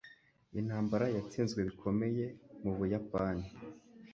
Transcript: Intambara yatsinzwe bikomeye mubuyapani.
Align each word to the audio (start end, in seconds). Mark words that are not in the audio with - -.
Intambara 0.59 1.05
yatsinzwe 1.15 1.59
bikomeye 1.69 2.25
mubuyapani. 2.61 3.45